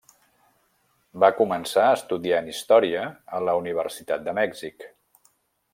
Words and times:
Va 1.23 1.29
començar 1.41 1.83
estudiant 1.99 2.49
història 2.53 3.05
a 3.41 3.45
la 3.49 3.55
Universitat 3.63 4.25
de 4.29 4.39
Mèxic. 4.41 4.93